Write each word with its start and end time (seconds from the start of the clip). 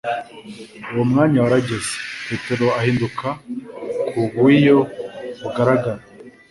Uwo 0.91 1.03
mwanya 1.11 1.39
warageze, 1.43 1.91
Petero 2.27 2.67
ahinduka 2.79 3.27
ku 4.09 4.19
buiyo 4.33 4.77
bugaragara. 5.41 6.01